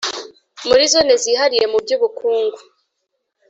muri 0.67 0.83
Zone 0.93 1.13
Zihariye 1.23 1.65
mu 1.71 1.77
by 1.83 1.91
Ubukungu 1.97 2.59